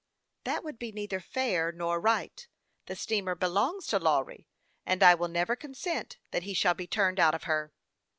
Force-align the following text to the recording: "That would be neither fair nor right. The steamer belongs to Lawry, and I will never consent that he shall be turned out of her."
"That 0.45 0.63
would 0.63 0.79
be 0.79 0.91
neither 0.91 1.19
fair 1.19 1.71
nor 1.71 1.99
right. 2.01 2.47
The 2.87 2.95
steamer 2.95 3.35
belongs 3.35 3.85
to 3.89 3.99
Lawry, 3.99 4.47
and 4.83 5.03
I 5.03 5.13
will 5.13 5.27
never 5.27 5.55
consent 5.55 6.17
that 6.31 6.41
he 6.41 6.55
shall 6.55 6.73
be 6.73 6.87
turned 6.87 7.19
out 7.19 7.35
of 7.35 7.43
her." 7.43 7.71